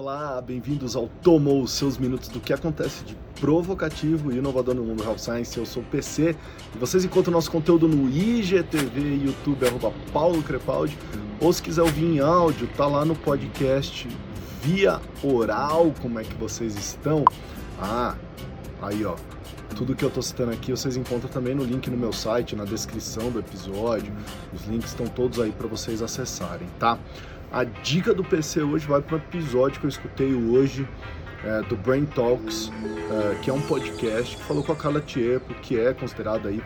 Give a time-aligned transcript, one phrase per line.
[0.00, 5.04] Olá, bem-vindos ao Tomou seus minutos do que acontece de provocativo e inovador no mundo
[5.04, 5.58] Health Science.
[5.58, 6.34] Eu sou o PC
[6.74, 10.96] e vocês encontram nosso conteúdo no IGTV, YouTube, arroba Paulo Crepaldi.
[11.38, 14.08] Ou se quiser ouvir em áudio, tá lá no podcast
[14.62, 15.92] via oral.
[16.00, 17.22] Como é que vocês estão?
[17.78, 18.16] Ah,
[18.80, 19.16] aí ó,
[19.76, 22.64] tudo que eu tô citando aqui vocês encontram também no link no meu site, na
[22.64, 24.10] descrição do episódio.
[24.54, 26.98] Os links estão todos aí para vocês acessarem, tá?
[27.52, 30.88] A dica do PC hoje vai para um episódio que eu escutei hoje
[31.44, 32.70] é, do Brain Talks,
[33.10, 36.62] é, que é um podcast que falou com a Carla Tiepo, que é considerada aí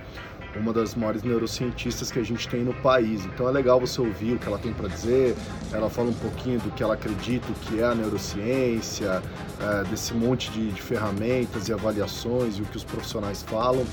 [0.57, 3.25] uma das maiores neurocientistas que a gente tem no país.
[3.25, 5.35] Então é legal você ouvir o que ela tem para dizer.
[5.73, 9.23] Ela fala um pouquinho do que ela acredita que é a neurociência,
[9.61, 13.87] é, desse monte de, de ferramentas e avaliações e o que os profissionais falam.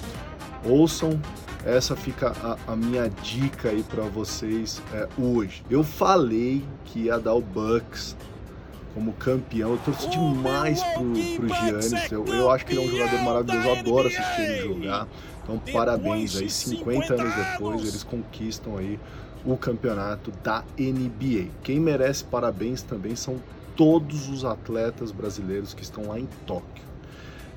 [0.64, 1.20] Ouçam,
[1.66, 5.64] essa fica a, a minha dica aí para vocês é, hoje.
[5.70, 8.16] Eu falei que ia dar o Bucks
[8.94, 9.72] como campeão.
[9.72, 12.12] Eu torço demais pro, pro Giannis.
[12.12, 13.68] Eu, eu acho que ele é um jogador maravilhoso.
[13.68, 15.08] Eu adoro assistir ele jogar.
[15.44, 16.50] Então, parabéns aí.
[16.50, 19.00] 50 anos depois, eles conquistam aí
[19.44, 21.50] o campeonato da NBA.
[21.64, 23.38] Quem merece parabéns também são
[23.75, 26.91] todos os atletas brasileiros que estão lá em Tóquio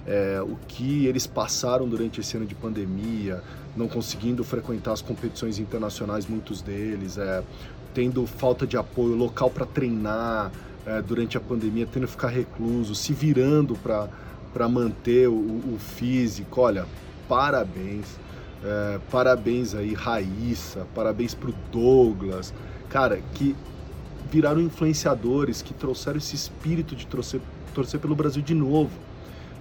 [0.06, 3.42] é, o que eles passaram durante esse ano de pandemia,
[3.76, 7.42] não conseguindo frequentar as competições internacionais, muitos deles, é,
[7.92, 10.50] tendo falta de apoio local para treinar
[10.86, 16.60] é, durante a pandemia, tendo que ficar recluso, se virando para manter o, o, físico.
[16.60, 16.86] Olha,
[17.28, 18.18] parabéns.
[18.62, 22.52] É, parabéns aí, Raíssa, parabéns pro Douglas,
[22.88, 23.54] cara, que
[24.30, 27.40] viraram influenciadores, que trouxeram esse espírito de torcer,
[27.74, 28.90] torcer pelo Brasil de novo.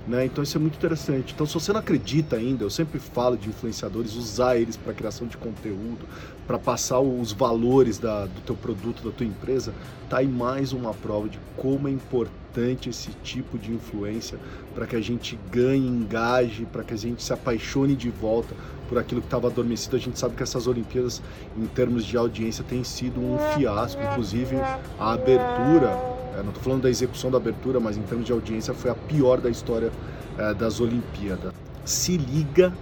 [0.08, 0.26] Né?
[0.26, 1.34] Então isso é muito interessante.
[1.34, 5.28] Então se você não acredita ainda, eu sempre falo de influenciadores, usar eles para criação
[5.28, 6.06] de conteúdo,
[6.46, 9.74] para passar os valores da, do teu produto, da tua empresa,
[10.10, 14.38] tá aí mais uma prova de como é importante esse tipo de influência
[14.76, 18.54] para que a gente ganhe, engaje, para que a gente se apaixone de volta
[18.90, 19.96] por aquilo que estava adormecido.
[19.96, 21.22] A gente sabe que essas Olimpíadas,
[21.58, 24.02] em termos de audiência, tem sido um fiasco.
[24.02, 24.58] Inclusive
[25.00, 28.90] a abertura não estou falando da execução da abertura, mas em termos de audiência foi
[28.90, 29.92] a pior da história
[30.38, 31.54] é, das Olimpíadas.
[31.86, 32.74] Se liga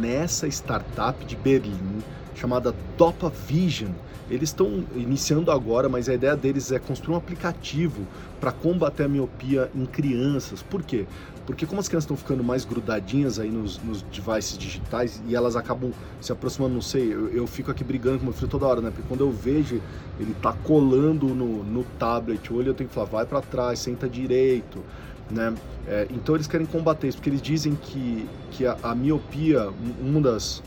[0.00, 2.02] nessa startup de Berlim
[2.34, 3.92] chamada Dopa Vision.
[4.30, 8.06] Eles estão iniciando agora, mas a ideia deles é construir um aplicativo
[8.40, 10.62] para combater a miopia em crianças.
[10.62, 11.06] Por quê?
[11.46, 15.54] Porque como as crianças estão ficando mais grudadinhas aí nos, nos devices digitais e elas
[15.54, 18.80] acabam se aproximando, não sei, eu, eu, fico aqui brigando com meu filho toda hora,
[18.80, 18.90] né?
[18.90, 19.80] Porque quando eu vejo
[20.18, 23.78] ele tá colando no, no tablet, o olho eu tenho que falar, vai para trás,
[23.78, 24.82] senta direito,
[25.30, 25.54] né?
[25.86, 29.68] É, então eles querem combater isso, porque eles dizem que, que a, a miopia,
[30.00, 30.62] uma das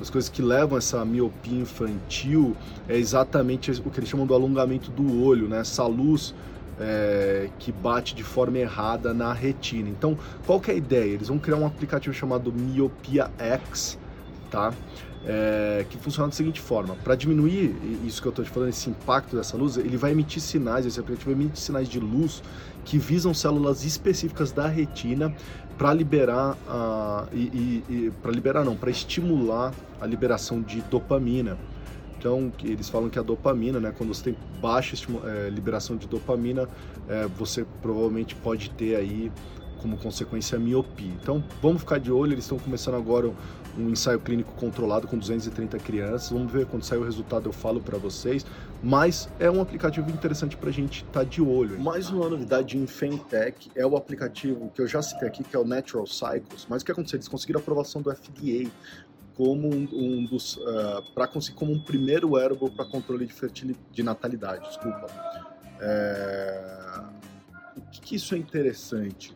[0.00, 2.56] as coisas que levam essa miopia infantil
[2.88, 5.60] é exatamente o que eles chamam do alongamento do olho, né?
[5.60, 6.34] Essa luz
[6.78, 9.88] é, que bate de forma errada na retina.
[9.88, 11.14] Então, qual que é a ideia?
[11.14, 13.98] Eles vão criar um aplicativo chamado Miopia X,
[14.56, 14.72] tá?
[15.28, 18.88] É, que funciona da seguinte forma: para diminuir isso que eu estou te falando, esse
[18.88, 22.42] impacto dessa luz, ele vai emitir sinais, esse aplicativo emite sinais de luz
[22.84, 25.34] que visam células específicas da retina
[25.76, 31.58] para liberar uh, e, e, e para liberar não, para estimular a liberação de dopamina.
[32.18, 36.66] Então, eles falam que a dopamina, né, quando você tem baixa é, liberação de dopamina,
[37.08, 39.30] é, você provavelmente pode ter aí
[39.82, 41.12] como consequência a miopia.
[41.20, 43.30] Então, vamos ficar de olho, eles estão começando agora
[43.78, 46.30] um ensaio clínico controlado com 230 crianças.
[46.30, 48.44] Vamos ver quando sair o resultado, eu falo para vocês.
[48.82, 51.78] Mas é um aplicativo interessante para a gente estar tá de olho.
[51.80, 55.58] Mais uma novidade em Fintech é o aplicativo que eu já citei aqui, que é
[55.58, 56.66] o Natural Cycles.
[56.68, 57.16] Mas o que aconteceu?
[57.16, 58.70] Eles conseguiram aprovação do FDA
[59.36, 63.34] como um, um dos uh, ah, para conseguir como um primeiro wearable para controle de
[63.34, 65.06] fertilidade, de natalidade, desculpa.
[65.78, 67.00] É...
[67.76, 69.34] O que, que isso é interessante?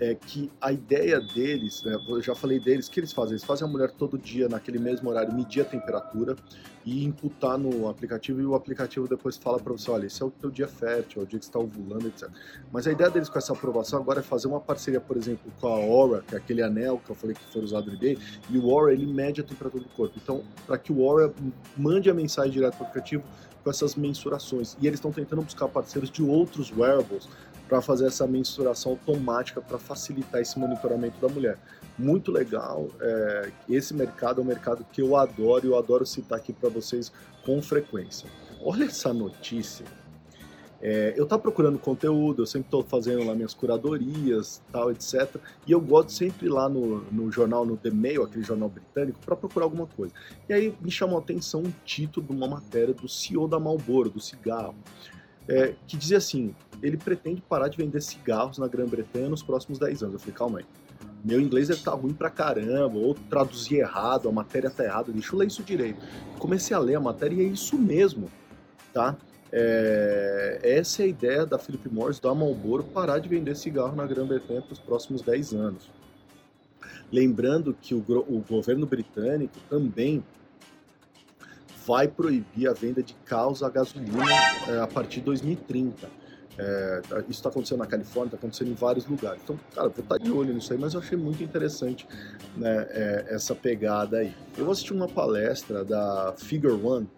[0.00, 3.32] É que a ideia deles, né, eu já falei deles, o que eles fazem?
[3.32, 6.36] Eles fazem a mulher todo dia, naquele mesmo horário, medir a temperatura
[6.84, 10.30] e imputar no aplicativo, e o aplicativo depois fala para você: olha, esse é o
[10.30, 12.28] teu dia fértil, é o dia que está ovulando, etc.
[12.72, 15.68] Mas a ideia deles com essa aprovação agora é fazer uma parceria, por exemplo, com
[15.68, 18.18] a Aura, que é aquele anel que eu falei que foi usado no eBay,
[18.50, 20.18] e o Aura ele mede a temperatura do corpo.
[20.20, 21.32] Então, para que o Aura
[21.76, 23.22] mande a mensagem direto para o aplicativo
[23.62, 24.76] com essas mensurações.
[24.80, 27.26] E eles estão tentando buscar parceiros de outros wearables
[27.68, 31.58] para fazer essa mensuração automática para facilitar esse monitoramento da mulher.
[31.98, 32.88] Muito legal.
[33.00, 36.68] É, esse mercado é um mercado que eu adoro e eu adoro citar aqui para
[36.68, 37.12] vocês
[37.44, 38.28] com frequência.
[38.62, 39.84] Olha essa notícia.
[40.86, 45.36] É, eu estava procurando conteúdo, eu sempre estou fazendo lá minhas curadorias, tal, etc.
[45.66, 49.34] E eu gosto sempre lá no, no jornal, no The Mail, aquele jornal britânico, para
[49.34, 50.12] procurar alguma coisa.
[50.46, 54.10] E aí me chamou a atenção um título de uma matéria do CEO da Marlboro,
[54.10, 54.74] do cigarro,
[55.48, 60.02] é, que dizia assim: ele pretende parar de vender cigarros na Grã-Bretanha nos próximos 10
[60.02, 60.14] anos.
[60.14, 60.64] Eu falei, calma aí.
[61.24, 65.10] Meu inglês deve estar tá ruim pra caramba, ou traduzir errado, a matéria tá errada,
[65.10, 65.98] deixa eu ler isso direito.
[66.38, 68.30] Comecei a ler a matéria e é isso mesmo,
[68.92, 69.16] tá?
[69.50, 74.04] É, essa é a ideia da Philip Morris, da Marlboro, parar de vender cigarro na
[74.04, 75.88] Grã-Bretanha para os próximos 10 anos.
[77.10, 80.22] Lembrando que o, o governo britânico também
[81.86, 84.24] vai proibir a venda de carros a gasolina
[84.68, 86.24] é, a partir de 2030.
[86.56, 89.42] É, isso está acontecendo na Califórnia, está acontecendo em vários lugares.
[89.42, 92.06] Então, cara, vou estar tá de olho nisso aí, mas eu achei muito interessante
[92.56, 94.34] né, é, essa pegada aí.
[94.56, 97.08] Eu assisti uma palestra da Figure One,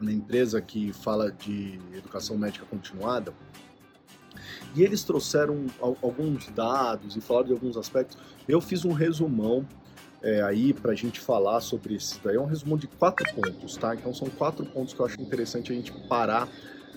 [0.00, 3.32] uma empresa que fala de educação médica continuada,
[4.74, 8.18] e eles trouxeram alguns dados e falaram de alguns aspectos.
[8.46, 9.66] Eu fiz um resumão
[10.24, 12.18] é, aí para a gente falar sobre isso.
[12.24, 13.94] Daí é um resumo de quatro pontos, tá?
[13.94, 16.48] Então são quatro pontos que eu acho interessante a gente parar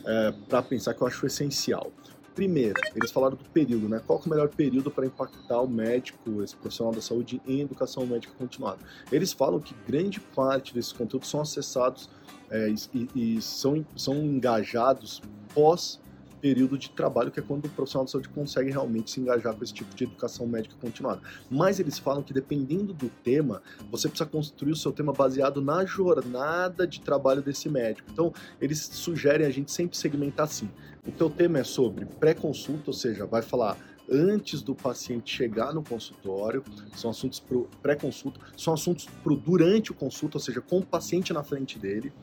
[0.06, 1.91] é, para pensar que eu acho essencial.
[2.33, 4.01] Primeiro, eles falaram do período, né?
[4.06, 8.06] Qual é o melhor período para impactar o médico, esse profissional da saúde, em educação
[8.06, 8.79] médica continuada?
[9.12, 12.09] Eles falam que grande parte desses conteúdos são acessados
[12.50, 15.21] é, e, e, são, são engajados
[15.53, 16.00] pós
[16.42, 19.63] período de trabalho, que é quando o profissional de saúde consegue realmente se engajar com
[19.63, 21.22] esse tipo de educação médica continuada.
[21.50, 23.62] Mas eles falam que dependendo do tema,
[23.92, 28.10] você precisa construir o seu tema baseado na jornada de trabalho desse médico.
[28.12, 30.69] Então, eles sugerem a gente sempre segmentar assim.
[31.06, 33.78] O teu tema é sobre pré-consulta, ou seja, vai falar
[34.10, 36.63] antes do paciente chegar no consultório,
[36.95, 41.34] são assuntos para pré-consulta, são assuntos para durante o consulta, ou seja, com o paciente
[41.34, 42.13] na frente dele,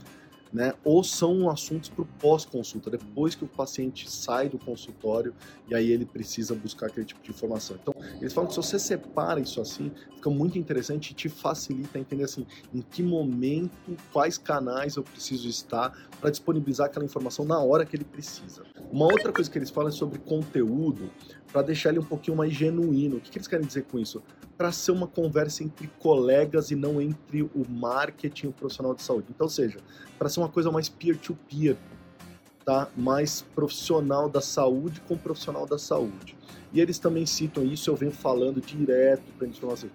[0.55, 0.73] né?
[0.85, 5.35] Ou são assuntos para o pós-consulta, depois que o paciente sai do consultório
[5.69, 7.77] e aí ele precisa buscar aquele tipo de informação.
[7.83, 11.99] Então, eles falam que se você separa isso assim, fica muito interessante e te facilita
[11.99, 15.91] entender assim, em que momento, quais canais eu preciso estar
[16.21, 18.63] para disponibilizar aquela informação na hora que ele precisa.
[18.93, 21.11] Uma outra coisa que eles falam é sobre conteúdo,
[21.55, 23.19] para deixar ele um pouquinho mais genuíno.
[23.19, 24.21] O que, que eles querem dizer com isso?
[24.59, 29.03] Para ser uma conversa entre colegas e não entre o marketing e o profissional de
[29.03, 29.29] saúde.
[29.31, 29.79] Então, seja,
[30.19, 32.89] para ser uma coisa mais peer-to-peer, -peer, tá?
[32.97, 36.37] mais profissional da saúde com profissional da saúde.
[36.73, 39.91] E eles também citam isso, eu venho falando direto para eles falar assim,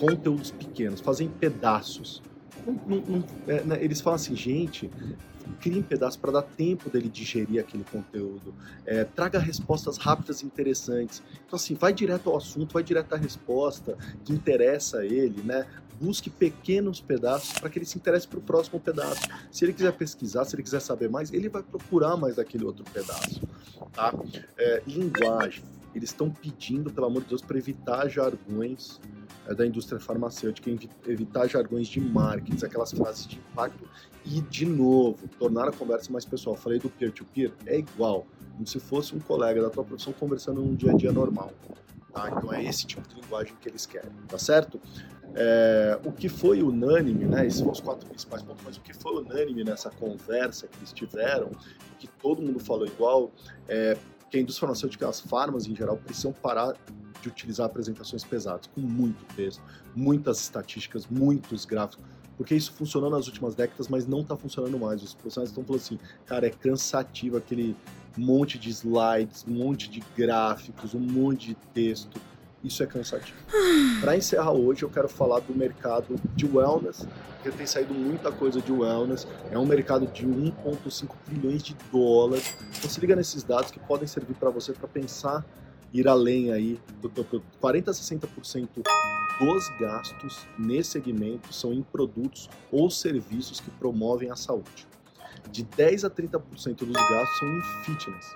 [0.00, 2.20] conteúdos pequenos, fazem pedaços.
[2.66, 3.78] Não, não, é, né?
[3.82, 4.90] Eles falam assim, gente,
[5.60, 8.54] crie em pedaços para dar tempo dele digerir aquele conteúdo,
[8.86, 11.22] é, traga respostas rápidas e interessantes.
[11.46, 15.66] Então, assim, vai direto ao assunto, vai direto à resposta que interessa a ele, né?
[16.00, 19.22] Busque pequenos pedaços para que ele se interesse para o próximo pedaço.
[19.50, 22.84] Se ele quiser pesquisar, se ele quiser saber mais, ele vai procurar mais aquele outro
[22.92, 23.40] pedaço.
[23.92, 24.12] Tá?
[24.58, 25.62] É, linguagem.
[25.94, 29.00] Eles estão pedindo, pelo amor de Deus, para evitar jargões
[29.46, 30.70] é, da indústria farmacêutica,
[31.06, 33.88] evitar jargões de marketing, aquelas frases de impacto
[34.24, 36.56] e, de novo, tornar a conversa mais pessoal.
[36.56, 40.60] Falei do peer-to-peer, -peer, é igual, como se fosse um colega da tua profissão conversando
[40.60, 41.52] num dia a dia normal.
[42.12, 42.30] Tá?
[42.30, 44.80] Então é esse tipo de linguagem que eles querem, tá certo?
[45.34, 47.44] É, o que foi unânime, né?
[47.44, 50.92] Esses foram os quatro principais pontos, mas o que foi unânime nessa conversa que eles
[50.92, 51.50] tiveram,
[51.98, 53.32] que todo mundo falou igual,
[53.68, 53.96] é
[54.30, 56.76] que a indústria farmacêutica, as farmas em geral, precisam parar
[57.24, 59.62] de utilizar apresentações pesadas, com muito texto,
[59.94, 62.04] muitas estatísticas, muitos gráficos,
[62.36, 65.02] porque isso funcionou nas últimas décadas, mas não está funcionando mais.
[65.02, 67.76] Os profissionais estão falando assim, cara, é cansativo aquele
[68.16, 72.20] monte de slides, um monte de gráficos, um monte de texto.
[72.62, 73.38] Isso é cansativo.
[74.00, 78.60] Para encerrar hoje, eu quero falar do mercado de wellness, porque tem saído muita coisa
[78.60, 79.28] de wellness.
[79.50, 82.56] É um mercado de 1,5 trilhões de dólares.
[82.78, 85.44] Então se liga nesses dados que podem servir para você para pensar
[85.94, 86.80] ir além aí,
[87.60, 88.68] 40 a 60%
[89.38, 94.88] dos gastos nesse segmento são em produtos ou serviços que promovem a saúde.
[95.50, 98.26] De 10 a 30% dos gastos são em fitness,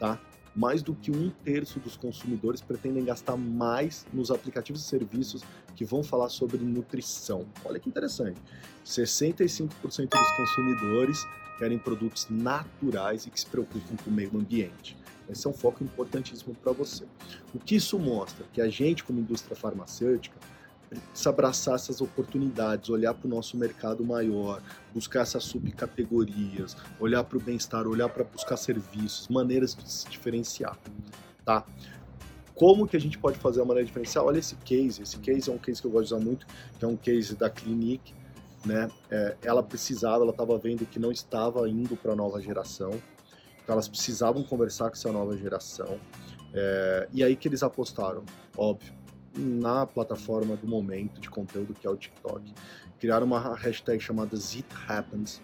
[0.00, 0.20] tá?
[0.54, 5.42] Mais do que um terço dos consumidores pretendem gastar mais nos aplicativos e serviços
[5.76, 7.46] que vão falar sobre nutrição.
[7.64, 8.40] Olha que interessante.
[8.84, 9.68] 65%
[10.08, 11.18] dos consumidores
[11.58, 14.96] querem produtos naturais e que se preocupem com o meio ambiente.
[15.28, 17.04] Esse é um foco importantíssimo para você.
[17.54, 18.46] O que isso mostra?
[18.52, 20.36] Que a gente, como indústria farmacêutica,
[20.88, 24.62] precisa abraçar essas oportunidades, olhar para o nosso mercado maior,
[24.94, 30.78] buscar essas subcategorias, olhar para o bem-estar, olhar para buscar serviços, maneiras de se diferenciar,
[31.44, 31.64] tá?
[32.54, 34.26] Como que a gente pode fazer a maneira diferencial?
[34.26, 36.46] Olha esse case, esse case é um case que eu gosto de usar muito,
[36.78, 38.14] que é um case da Clinique,
[38.64, 38.90] né?
[39.10, 42.92] É, ela precisava, ela estava vendo que não estava indo para a nova geração,
[43.72, 45.98] elas precisavam conversar com essa nova geração.
[46.54, 48.24] É, e aí que eles apostaram,
[48.56, 48.94] óbvio,
[49.36, 52.54] na plataforma do momento de conteúdo que é o TikTok.
[52.98, 55.42] Criaram uma hashtag chamada Zit Happens,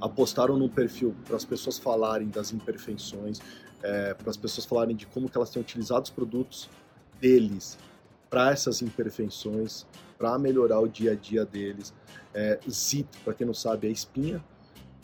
[0.00, 3.40] apostaram no perfil para as pessoas falarem das imperfeições,
[3.82, 6.68] é, para as pessoas falarem de como que elas têm utilizado os produtos
[7.20, 7.76] deles
[8.28, 11.92] para essas imperfeições, para melhorar o dia a dia deles.
[12.32, 14.44] É, ZIT, para quem não sabe, é espinha,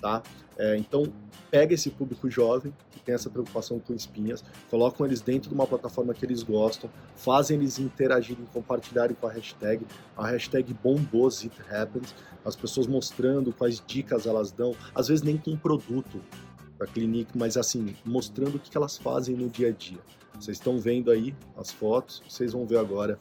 [0.00, 0.22] tá?
[0.58, 1.12] É, então,
[1.50, 5.66] pega esse público jovem que tem essa preocupação com espinhas, colocam eles dentro de uma
[5.66, 9.86] plataforma que eles gostam, fazem eles interagirem, compartilharem com a hashtag.
[10.16, 15.36] A hashtag bombou It Happens, as pessoas mostrando quais dicas elas dão, às vezes nem
[15.36, 16.20] com produto
[16.78, 19.98] para clinique, mas assim, mostrando o que elas fazem no dia a dia.
[20.38, 23.18] Vocês estão vendo aí as fotos, vocês vão ver agora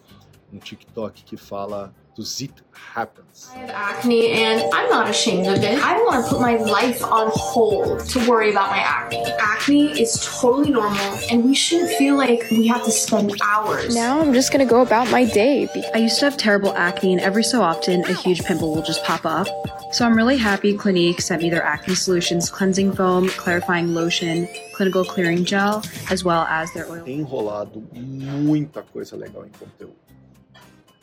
[0.54, 3.52] um TikTok que fala does it happens.
[3.54, 5.84] I have acne and I'm not ashamed of it.
[5.84, 9.22] I don't want to put my life on hold to worry about my acne.
[9.38, 13.94] Acne is totally normal and we shouldn't feel like we have to spend hours.
[13.94, 15.68] Now I'm just gonna go about my day.
[15.94, 19.04] I used to have terrible acne and every so often a huge pimple will just
[19.04, 19.48] pop up.
[19.92, 25.04] So I'm really happy Clinique sent me their acne solutions cleansing foam, clarifying lotion, clinical
[25.04, 27.04] clearing gel, as well as their oil.
[27.04, 30.05] Tem enrolado muita coisa legal em conteúdo.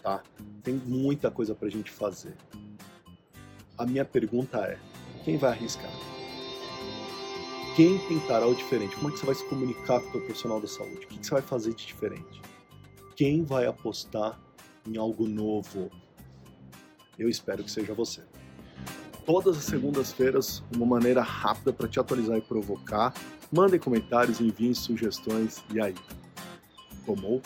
[0.03, 0.23] Tá?
[0.63, 2.37] Tem muita coisa para a gente fazer.
[3.79, 4.79] A minha pergunta é:
[5.25, 5.91] quem vai arriscar?
[7.77, 8.95] Quem tentará o diferente?
[8.97, 11.07] Como é que você vai se comunicar com o profissional da saúde?
[11.07, 12.43] O que você vai fazer de diferente?
[13.17, 14.39] Quem vai apostar
[14.87, 15.91] em algo novo?
[17.19, 18.23] Eu espero que seja você.
[19.25, 23.15] Todas as segundas-feiras, uma maneira rápida para te atualizar e provocar.
[23.51, 25.63] Mandem comentários, enviem sugestões.
[25.73, 25.95] E aí?
[27.07, 27.41] Tomou?